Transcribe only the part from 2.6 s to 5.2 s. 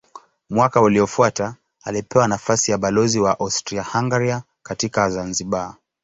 ya balozi wa Austria-Hungaria katika